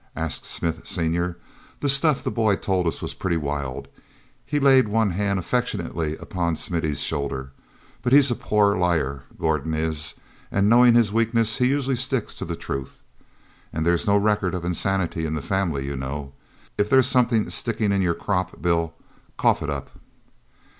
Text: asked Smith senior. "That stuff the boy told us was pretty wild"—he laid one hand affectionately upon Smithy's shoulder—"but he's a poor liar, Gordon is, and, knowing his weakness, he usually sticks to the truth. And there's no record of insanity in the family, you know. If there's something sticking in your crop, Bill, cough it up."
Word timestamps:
asked 0.15 0.47
Smith 0.47 0.87
senior. 0.87 1.37
"That 1.79 1.89
stuff 1.89 2.23
the 2.23 2.31
boy 2.31 2.55
told 2.55 2.87
us 2.87 3.03
was 3.03 3.13
pretty 3.13 3.37
wild"—he 3.37 4.59
laid 4.59 4.87
one 4.87 5.11
hand 5.11 5.37
affectionately 5.37 6.17
upon 6.17 6.55
Smithy's 6.55 7.01
shoulder—"but 7.01 8.11
he's 8.11 8.31
a 8.31 8.35
poor 8.35 8.75
liar, 8.75 9.25
Gordon 9.37 9.75
is, 9.75 10.15
and, 10.51 10.67
knowing 10.67 10.95
his 10.95 11.13
weakness, 11.13 11.57
he 11.57 11.67
usually 11.67 11.95
sticks 11.95 12.33
to 12.37 12.45
the 12.45 12.55
truth. 12.55 13.03
And 13.71 13.85
there's 13.85 14.07
no 14.07 14.17
record 14.17 14.55
of 14.55 14.65
insanity 14.65 15.27
in 15.27 15.35
the 15.35 15.39
family, 15.43 15.85
you 15.85 15.95
know. 15.95 16.33
If 16.79 16.89
there's 16.89 17.05
something 17.05 17.47
sticking 17.51 17.91
in 17.91 18.01
your 18.01 18.15
crop, 18.15 18.59
Bill, 18.59 18.95
cough 19.37 19.61
it 19.61 19.69
up." 19.69 19.91